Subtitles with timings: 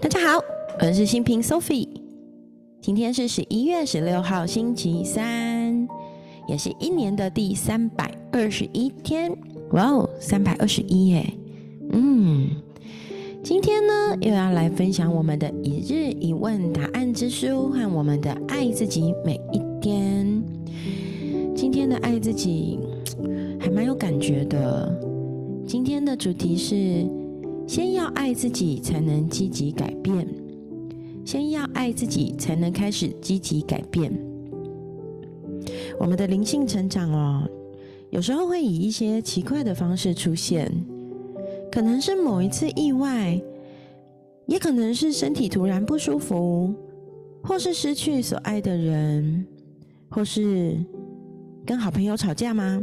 [0.00, 0.44] 大家好，
[0.80, 1.88] 我是新平 Sophie。
[2.80, 5.88] 今天是十一月十六号，星期三，
[6.46, 9.36] 也是一年的第三百二十一天。
[9.72, 11.32] 哇哦，三百二十一耶！
[11.90, 12.48] 嗯，
[13.42, 20.42] 今天呢又要来分享我们的一日一问答案之书和我们的爱自己每一天。
[21.54, 22.78] 今天的爱自己
[23.58, 24.94] 还蛮有感觉的。
[25.66, 27.25] 今天的主题是。
[27.66, 30.24] 先要爱自己，才能积极改变；
[31.24, 34.12] 先要爱自己，才能开始积极改变。
[35.98, 37.48] 我们的灵性成长哦，
[38.10, 40.70] 有时候会以一些奇怪的方式出现，
[41.72, 43.40] 可能是某一次意外，
[44.46, 46.72] 也可能是身体突然不舒服，
[47.42, 49.44] 或是失去所爱的人，
[50.08, 50.76] 或是
[51.66, 52.80] 跟好朋友吵架吗？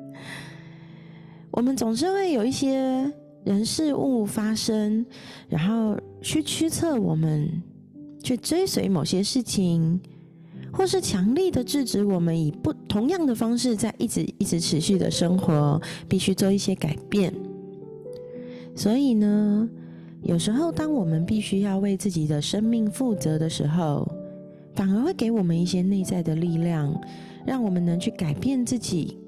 [1.50, 3.10] 我们总是会有一些。
[3.44, 5.04] 人事物发生，
[5.48, 7.62] 然后去驱策我们
[8.22, 10.00] 去追随某些事情，
[10.72, 17.32] 或是强力的制止我们以不同样的方式在一直一直持续的生活，必须做一些改变。
[18.74, 19.68] 所以呢，
[20.22, 24.10] 有时候当我们必须要为自己的生命负责的时候，
[24.74, 26.98] 反而会给我们一些内在的力量，
[27.46, 29.18] 让我们能去改变自己。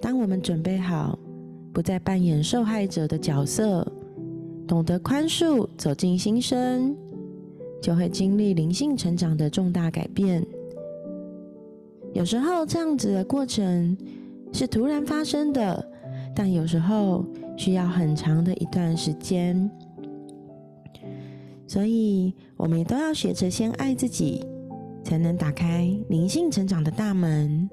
[0.00, 1.18] 当我们准备好，
[1.72, 3.86] 不再扮演受害者的角色，
[4.66, 6.96] 懂得宽恕，走进新生，
[7.82, 10.44] 就会经历灵性成长的重大改变。
[12.12, 13.96] 有时候这样子的过程
[14.52, 15.86] 是突然发生的，
[16.34, 17.24] 但有时候
[17.56, 19.70] 需要很长的一段时间。
[21.66, 24.44] 所以，我们都要学着先爱自己，
[25.04, 27.70] 才能打开灵性成长的大门。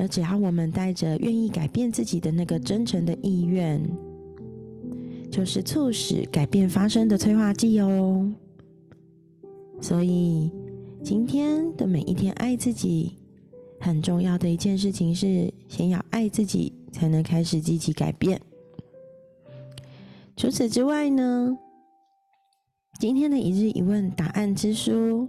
[0.00, 3.78] 而只要我们带着愿意改变自己的那个真诚的意愿，
[5.30, 8.32] 就是促使改变发生的催化剂哦。
[9.78, 10.50] 所以
[11.04, 13.12] 今天的每一天，爱自己
[13.78, 18.40] 很重要的一件事情是，先要爱自己，才能开始积极改变。
[20.34, 21.58] 除此之外呢，
[22.98, 25.28] 今天的一日一问答案之书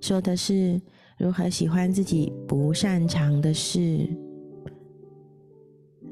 [0.00, 0.82] 说的是。
[1.18, 4.08] 如何喜欢自己不擅长的事？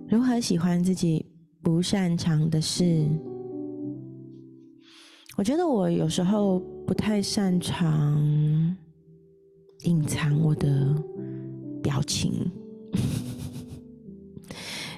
[0.09, 1.25] 如何喜欢自己
[1.63, 3.07] 不擅长的事？
[5.37, 8.21] 我觉得我有时候不太擅长
[9.85, 10.93] 隐藏我的
[11.81, 12.51] 表情。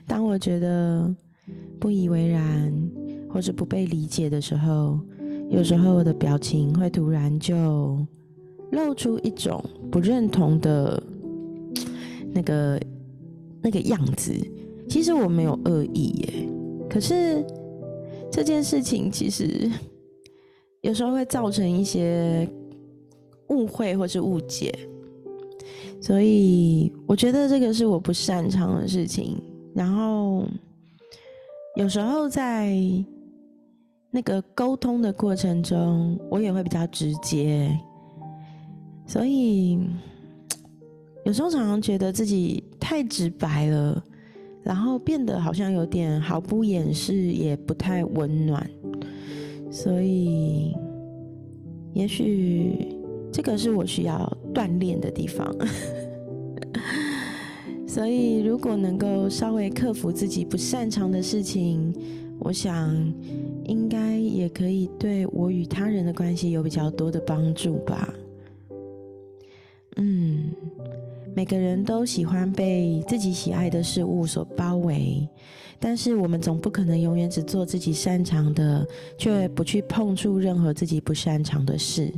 [0.06, 1.14] 当我觉得
[1.78, 2.72] 不以为然
[3.28, 4.98] 或者不被理解的时候，
[5.50, 8.06] 有时候我的表情会突然就。
[8.72, 11.02] 露出一种不认同的
[12.32, 12.80] 那个
[13.62, 14.32] 那个样子，
[14.88, 16.48] 其实我没有恶意耶。
[16.88, 17.44] 可是
[18.30, 19.70] 这件事情其实
[20.82, 22.48] 有时候会造成一些
[23.48, 24.72] 误会或是误解，
[26.00, 29.40] 所以我觉得这个是我不擅长的事情。
[29.74, 30.44] 然后
[31.76, 32.76] 有时候在
[34.10, 37.78] 那个沟通的过程中，我也会比较直接。
[39.08, 39.80] 所以
[41.24, 44.04] 有时候常常觉得自己太直白了，
[44.62, 48.70] 然后变得好像有点毫不掩饰，也不太温暖。
[49.70, 50.74] 所以，
[51.94, 52.94] 也许
[53.32, 55.54] 这个是我需要锻炼的地方。
[57.88, 61.94] 所以，如果能够稍微克服自己不擅长的事情，
[62.38, 62.94] 我想
[63.64, 68.12] 应该也可以对我与他人的关系有比较多的帮助吧。
[71.38, 75.24] 每个人都喜欢被自己喜爱的事物所包围，
[75.78, 78.84] 但是我们总不可能永远只做自己擅长的，
[79.16, 82.12] 却不去碰触任何自己不擅长的事。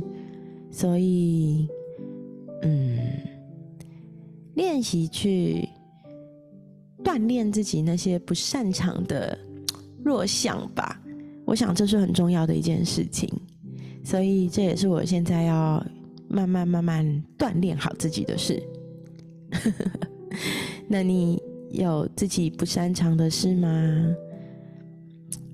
[0.71, 1.67] 所以，
[2.63, 2.97] 嗯，
[4.55, 5.69] 练习去
[7.03, 9.37] 锻炼自己那些不擅长的
[10.03, 10.99] 弱项吧。
[11.45, 13.29] 我想这是很重要的一件事情。
[14.03, 15.85] 所以，这也是我现在要。
[16.33, 17.05] 慢慢慢慢
[17.37, 18.63] 锻炼好自己的事。
[20.87, 24.15] 那你有自己不擅长的事吗？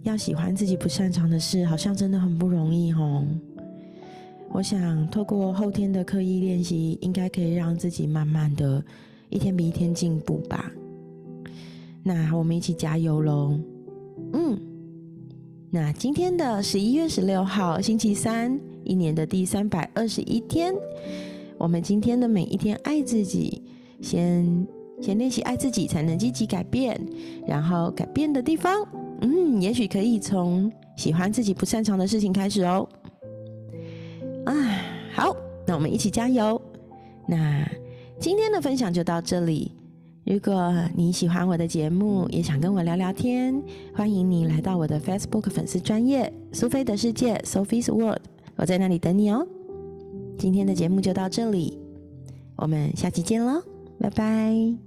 [0.03, 3.25] 要喜欢自己不擅长的事，好像真的很不容易哦。
[4.49, 8.83] 我想透过后天的刻意练习，应该可以让自己慢慢的
[9.29, 10.71] 一天比一天进步吧。
[12.03, 13.59] 那我们一起加油喽！
[14.33, 14.57] 嗯，
[15.69, 18.59] 那今天的十一月十六号星期三。
[18.85, 20.73] 一年的第三百二十一天，
[21.57, 23.61] 我们今天的每一天爱自己，
[24.01, 24.67] 先
[25.01, 26.99] 先练习爱自己，才能积极改变。
[27.45, 28.87] 然后改变的地方，
[29.21, 32.87] 嗯，也许可以从喜欢自己不擅长的事情开始哦。
[34.45, 34.53] 啊，
[35.13, 35.35] 好，
[35.65, 36.61] 那我们一起加油。
[37.27, 37.69] 那
[38.19, 39.71] 今天的分享就到这里。
[40.25, 48.21] 如果你喜欢我的节目，也想跟我聊聊天，欢迎你来到我的 Facebook 粉丝专业苏菲的世界 Sophie's World，
[48.57, 49.47] 我在那里等你哦。
[50.37, 51.79] 今天的节目就到这里，
[52.57, 53.63] 我们下期见喽，
[53.99, 54.86] 拜拜。